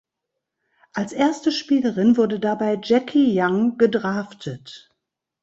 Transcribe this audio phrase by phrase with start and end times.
[0.93, 4.89] Als erste Spielerin wurde dabei Jackie Young gedraftet.